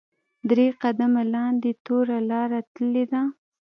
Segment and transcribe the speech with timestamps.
[0.49, 3.21] درې قدمه لاندې توره لاره تللې ده.